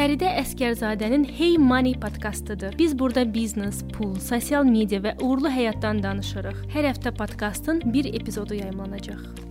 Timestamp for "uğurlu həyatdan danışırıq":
5.20-6.64